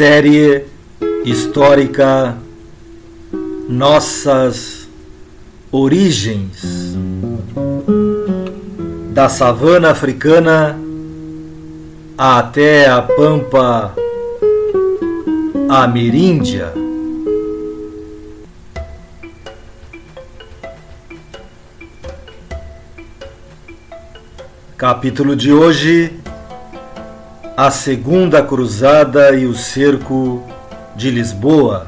[0.00, 0.64] Série
[1.26, 2.34] histórica
[3.68, 4.88] Nossas
[5.70, 6.96] Origens
[9.12, 10.80] da savana africana
[12.16, 13.94] até a pampa
[15.68, 16.72] ameríndia.
[24.78, 26.19] Capítulo de hoje
[27.62, 30.42] a Segunda Cruzada e o Cerco
[30.96, 31.86] de Lisboa.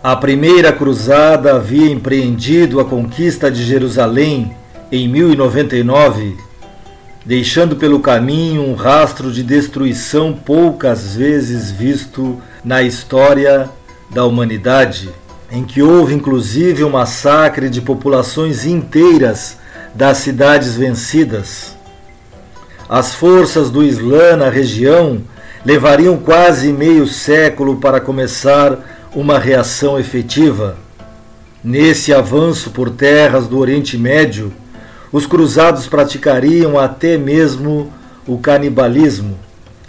[0.00, 4.54] A Primeira Cruzada havia empreendido a conquista de Jerusalém
[4.92, 6.36] em 1099,
[7.26, 13.68] deixando pelo caminho um rastro de destruição poucas vezes visto na história
[14.08, 15.10] da humanidade,
[15.50, 19.58] em que houve inclusive um massacre de populações inteiras
[19.94, 21.76] das cidades vencidas.
[22.88, 25.20] As forças do Islã na região
[25.64, 28.78] levariam quase meio século para começar
[29.14, 30.76] uma reação efetiva.
[31.62, 34.52] Nesse avanço por terras do Oriente Médio,
[35.12, 37.92] os cruzados praticariam até mesmo
[38.26, 39.38] o canibalismo,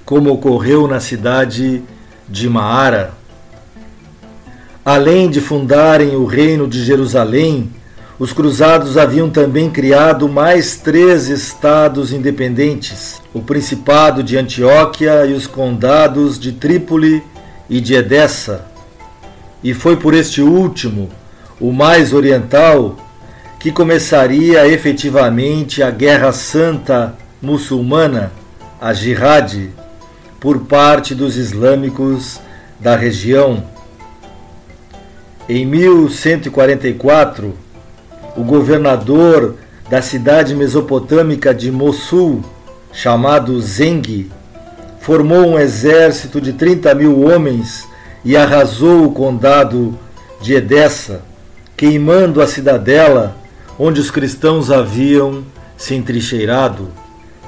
[0.03, 1.83] como ocorreu na cidade
[2.27, 3.11] de Maara.
[4.83, 7.70] Além de fundarem o reino de Jerusalém,
[8.20, 15.48] os cruzados haviam também criado mais três estados independentes: o Principado de Antioquia e os
[15.48, 17.23] condados de Trípoli
[17.70, 18.66] e de Edessa.
[19.64, 21.10] E foi por este último,
[21.61, 22.98] o mais oriental,
[23.58, 28.33] que começaria efetivamente a Guerra Santa Muçulmana,
[28.82, 29.70] a Jihad,
[30.42, 32.39] por parte dos islâmicos
[32.80, 33.64] da região.
[35.48, 37.54] Em 1144,
[38.36, 39.56] o governador
[39.90, 42.44] da cidade mesopotâmica de Mossul,
[42.94, 44.30] chamado Zeng,
[45.00, 47.88] formou um exército de 30 mil homens
[48.23, 49.98] e arrasou o condado
[50.42, 51.22] de Edessa,
[51.76, 53.36] queimando a cidadela
[53.78, 55.44] onde os cristãos haviam
[55.76, 56.90] se entrincheirado.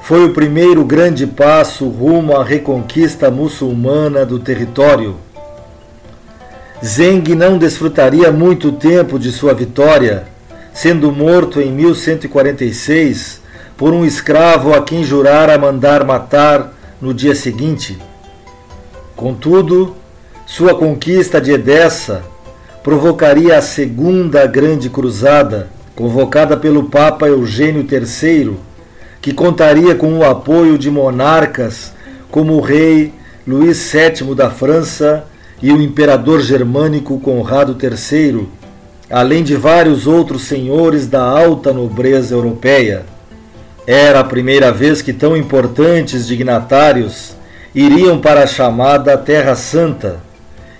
[0.01, 5.17] Foi o primeiro grande passo rumo à reconquista muçulmana do território.
[6.83, 10.30] Zeng não desfrutaria muito tempo de sua vitória
[10.73, 13.41] sendo morto em 1146
[13.77, 17.97] por um escravo a quem jurara mandar matar no dia seguinte.
[19.15, 19.95] Contudo,
[20.45, 22.23] sua conquista de Edessa
[22.83, 28.57] provocaria a segunda grande cruzada, convocada pelo Papa Eugênio III,
[29.21, 31.93] que contaria com o apoio de monarcas
[32.29, 33.13] como o rei
[33.45, 35.25] Luís VII da França
[35.61, 38.47] e o imperador germânico Conrado III
[39.11, 43.03] além de vários outros senhores da alta nobreza europeia.
[43.85, 47.35] Era a primeira vez que tão importantes dignatários
[47.75, 50.19] iriam para a chamada Terra Santa,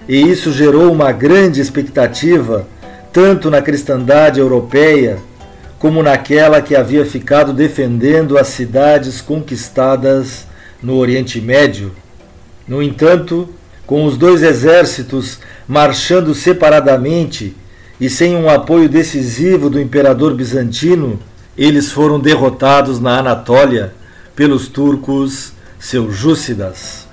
[0.08, 2.66] e isso gerou uma grande expectativa
[3.12, 5.18] tanto na cristandade europeia
[5.78, 10.46] como naquela que havia ficado defendendo as cidades conquistadas
[10.82, 11.92] no Oriente Médio.
[12.68, 13.50] No entanto,
[13.86, 17.56] com os dois exércitos marchando separadamente
[18.02, 21.20] e sem um apoio decisivo do imperador bizantino,
[21.56, 23.94] eles foram derrotados na Anatólia
[24.36, 27.06] pelos turcos seljúcidas.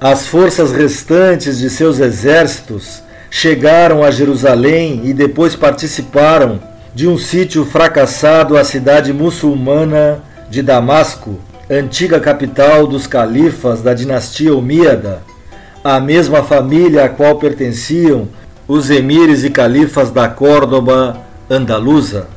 [0.00, 6.60] As forças restantes de seus exércitos chegaram a Jerusalém e depois participaram
[6.94, 14.54] de um sítio fracassado à cidade muçulmana de Damasco, antiga capital dos califas da dinastia
[14.54, 15.22] Omíada,
[15.82, 18.28] a mesma família a qual pertenciam
[18.66, 21.18] os emires e califas da Córdoba
[21.50, 22.28] andaluza.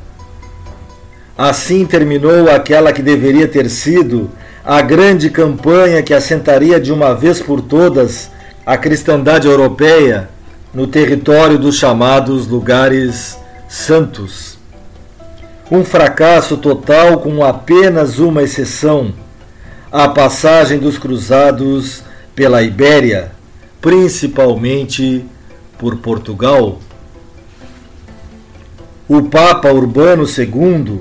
[1.36, 4.30] Assim terminou aquela que deveria ter sido
[4.64, 8.30] a grande campanha que assentaria de uma vez por todas
[8.64, 10.28] a cristandade europeia
[10.74, 13.38] no território dos chamados lugares
[13.68, 14.58] santos.
[15.70, 19.12] Um fracasso total com apenas uma exceção:
[19.92, 22.02] a passagem dos cruzados
[22.34, 23.30] pela Ibéria,
[23.80, 25.24] principalmente
[25.78, 26.78] por Portugal.
[29.08, 31.00] O Papa Urbano II,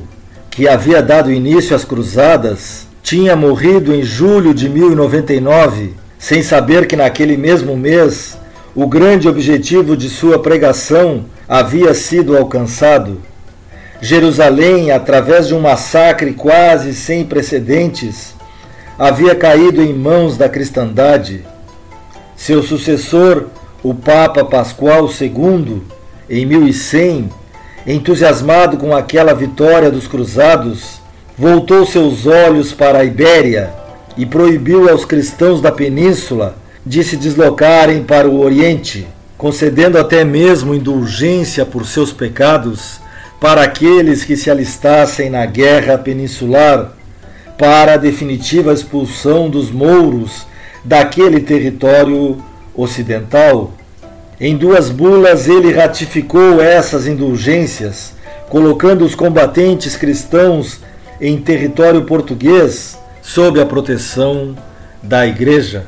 [0.52, 6.96] que havia dado início às cruzadas, tinha morrido em julho de 1099, sem saber que
[6.96, 8.38] naquele mesmo mês
[8.76, 13.22] o grande objetivo de sua pregação havia sido alcançado.
[14.02, 18.36] Jerusalém, através de um massacre quase sem precedentes,
[19.00, 21.46] havia caído em mãos da cristandade.
[22.36, 23.46] Seu sucessor,
[23.86, 25.84] o Papa Pascoal II,
[26.28, 27.30] em 1100,
[27.86, 31.00] entusiasmado com aquela vitória dos cruzados,
[31.38, 33.72] voltou seus olhos para a Ibéria
[34.18, 39.06] e proibiu aos cristãos da península de se deslocarem para o Oriente,
[39.38, 43.00] concedendo até mesmo indulgência por seus pecados
[43.40, 46.92] para aqueles que se alistassem na guerra peninsular
[47.56, 50.48] para a definitiva expulsão dos mouros
[50.84, 52.42] daquele território
[52.76, 53.74] ocidental.
[54.40, 58.14] Em duas bulas, ele ratificou essas indulgências,
[58.50, 60.80] colocando os combatentes cristãos
[61.22, 64.56] em território português sob a proteção
[65.02, 65.86] da Igreja.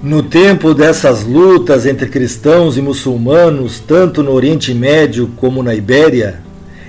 [0.00, 6.40] No tempo dessas lutas entre cristãos e muçulmanos, tanto no Oriente Médio como na Ibéria,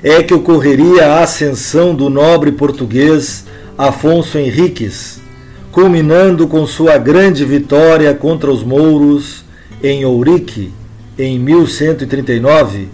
[0.03, 3.45] é que ocorreria a ascensão do nobre português
[3.75, 5.19] Afonso Henriques,
[5.71, 9.43] culminando com sua grande vitória contra os mouros
[9.83, 10.71] em Ourique
[11.17, 12.89] em 1139.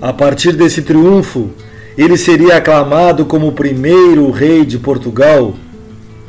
[0.00, 1.50] A partir desse triunfo,
[1.96, 5.54] ele seria aclamado como o primeiro rei de Portugal.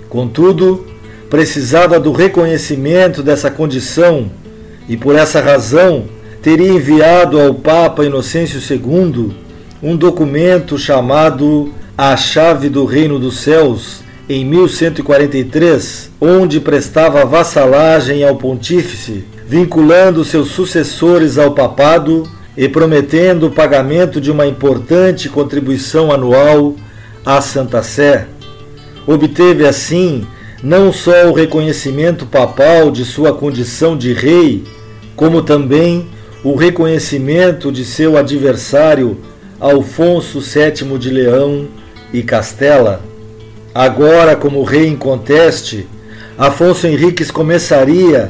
[0.10, 0.86] Contudo,
[1.30, 4.32] precisava do reconhecimento dessa condição
[4.88, 6.06] e, por essa razão,
[6.42, 9.32] teria enviado ao Papa Inocêncio II
[9.82, 18.36] um documento chamado A Chave do Reino dos Céus, em 1143, onde prestava vassalagem ao
[18.36, 26.76] pontífice, vinculando seus sucessores ao papado e prometendo o pagamento de uma importante contribuição anual
[27.26, 28.28] à Santa Sé.
[29.08, 30.28] Obteve assim
[30.62, 34.64] não só o reconhecimento papal de sua condição de rei,
[35.16, 36.08] como também
[36.44, 39.18] o reconhecimento de seu adversário
[39.60, 41.68] Alfonso VII de Leão
[42.14, 43.09] e Castela.
[43.80, 45.88] Agora, como rei em conteste,
[46.38, 48.30] Afonso Henriques começaria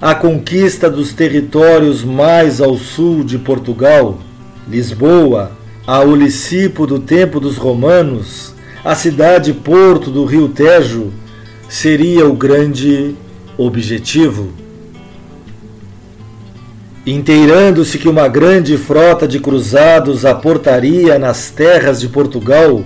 [0.00, 4.18] a conquista dos territórios mais ao sul de Portugal,
[4.66, 5.52] Lisboa,
[5.86, 11.12] a Olicipo do tempo dos romanos, a cidade-porto do rio Tejo,
[11.68, 13.14] seria o grande
[13.58, 14.48] objetivo.
[17.06, 22.82] Inteirando-se que uma grande frota de cruzados aportaria nas terras de Portugal,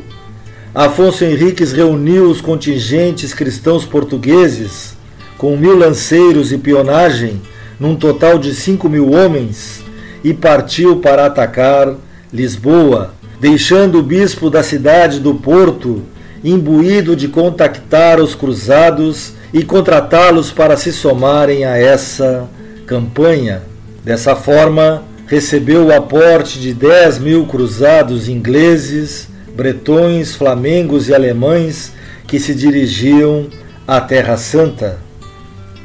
[0.75, 4.97] Afonso Henriques reuniu os contingentes cristãos portugueses,
[5.37, 7.43] com mil lanceiros e pionagem,
[7.79, 9.83] num total de cinco mil homens,
[10.23, 11.97] e partiu para atacar
[12.33, 16.03] Lisboa, deixando o bispo da cidade do Porto
[16.45, 22.49] imbuído de contactar os cruzados e contratá-los para se somarem a essa
[22.87, 23.63] campanha.
[24.05, 29.30] Dessa forma, recebeu o aporte de 10 mil cruzados ingleses,
[29.61, 31.93] bretões, flamengos e alemães
[32.27, 33.47] que se dirigiam
[33.87, 34.99] à Terra Santa.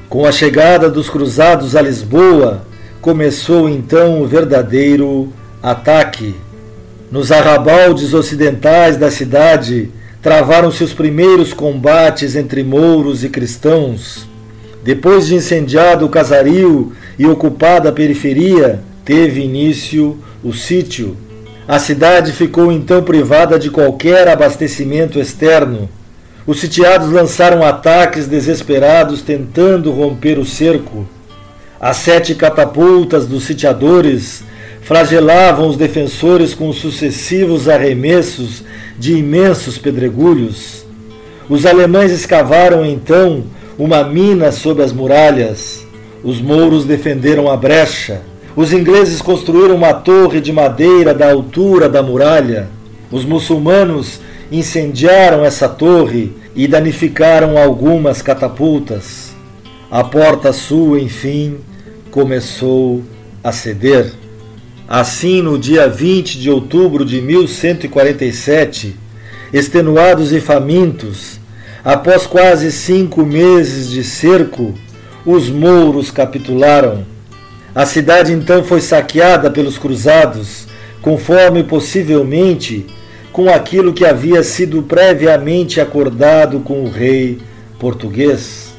[0.07, 2.65] Com a chegada dos cruzados a Lisboa,
[3.01, 5.27] começou então o verdadeiro
[5.61, 6.35] ataque.
[7.11, 9.91] Nos arrabaldes ocidentais da cidade
[10.21, 14.25] travaram-se os primeiros combates entre mouros e cristãos.
[14.85, 21.17] Depois de incendiado o casario e ocupada a periferia, teve início o sítio.
[21.67, 25.89] A cidade ficou então privada de qualquer abastecimento externo.
[26.45, 31.07] Os sitiados lançaram ataques desesperados tentando romper o cerco.
[31.79, 34.43] As sete catapultas dos sitiadores
[34.83, 38.63] flagelavam os defensores com sucessivos arremessos
[38.99, 40.85] de imensos pedregulhos.
[41.49, 43.43] Os alemães escavaram então
[43.75, 45.83] uma mina sob as muralhas.
[46.23, 48.21] Os mouros defenderam a brecha.
[48.55, 52.69] Os ingleses construíram uma torre de madeira da altura da muralha.
[53.11, 54.19] Os muçulmanos
[54.51, 59.33] incendiaram essa torre e danificaram algumas catapultas.
[59.91, 61.57] A porta sul, enfim,
[62.11, 63.03] começou
[63.43, 64.11] a ceder.
[64.87, 68.95] Assim, no dia 20 de outubro de 1147,
[69.51, 71.39] extenuados e famintos,
[71.85, 74.73] Após quase cinco meses de cerco,
[75.23, 77.05] os mouros capitularam.
[77.75, 80.65] A cidade então foi saqueada pelos cruzados,
[81.01, 82.87] conforme possivelmente
[83.33, 87.37] com aquilo que havia sido previamente acordado com o rei
[87.77, 88.73] português.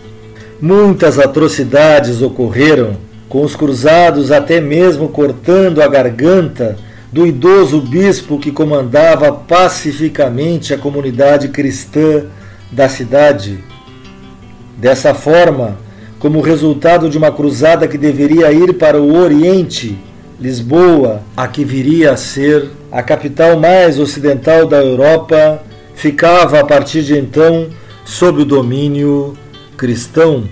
[0.60, 3.04] Muitas atrocidades ocorreram.
[3.28, 6.76] com os cruzados até mesmo cortando a garganta
[7.12, 12.26] do idoso bispo que comandava pacificamente a comunidade cristã
[12.70, 13.58] da cidade.
[14.78, 15.76] Dessa forma,
[16.18, 19.99] como resultado de uma cruzada que deveria ir para o Oriente,
[20.40, 25.62] Lisboa, a que viria a ser a capital mais ocidental da Europa,
[25.94, 27.68] ficava a partir de então
[28.04, 29.37] sob o domínio
[29.76, 30.44] cristão.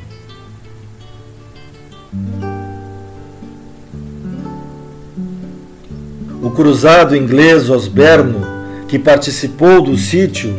[6.43, 8.47] O cruzado inglês Osberno,
[8.87, 10.55] que participou do sítio,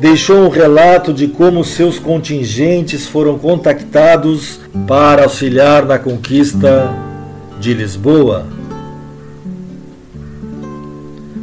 [0.00, 6.90] deixou um relato de como seus contingentes foram contactados para auxiliar na conquista
[7.60, 8.46] de Lisboa.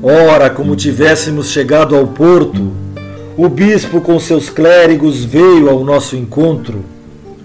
[0.01, 2.71] Ora, como tivéssemos chegado ao porto,
[3.37, 6.83] o bispo com seus clérigos veio ao nosso encontro.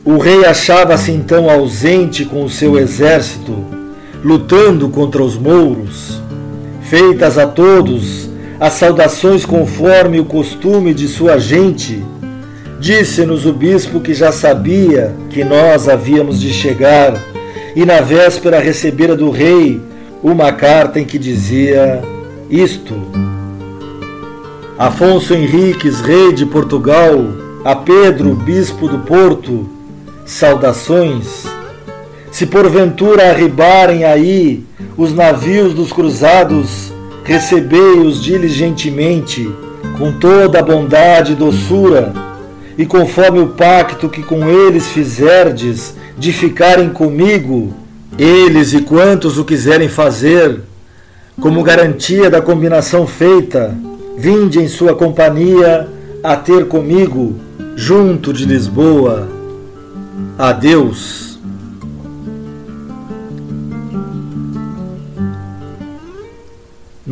[0.05, 3.55] O rei achava-se então ausente com o seu exército,
[4.25, 6.23] lutando contra os mouros.
[6.83, 8.32] Feitas a todos
[8.63, 12.01] as saudações conforme o costume de sua gente,
[12.79, 17.13] disse-nos o bispo que já sabia que nós havíamos de chegar
[17.75, 19.81] e na véspera recebera do rei
[20.23, 22.03] uma carta em que dizia
[22.49, 22.95] isto:
[24.79, 27.17] Afonso Henriques, rei de Portugal,
[27.65, 29.69] a Pedro, bispo do Porto,
[30.25, 31.47] saudações.
[32.31, 34.65] Se porventura arribarem aí
[34.97, 36.92] os navios dos cruzados,
[37.25, 39.51] recebei-os diligentemente,
[39.99, 42.13] com toda a bondade e doçura,
[42.77, 47.75] e conforme o pacto que com eles fizerdes, de ficarem comigo,
[48.19, 50.61] eles e quantos o quiserem fazer,
[51.41, 53.75] como garantia da combinação feita,
[54.17, 55.89] vinde em sua companhia
[56.23, 57.37] a ter comigo,
[57.75, 59.29] junto de Lisboa.
[60.39, 61.32] Adeus.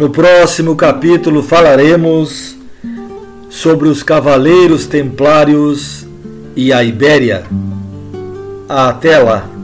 [0.01, 2.57] No próximo capítulo falaremos
[3.51, 6.07] sobre os Cavaleiros Templários
[6.57, 7.45] e a Ibéria.
[8.67, 9.60] Até lá!